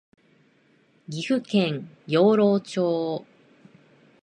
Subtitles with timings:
[1.11, 3.23] 岐阜県養老町